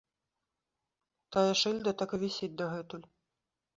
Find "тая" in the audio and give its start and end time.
1.37-1.53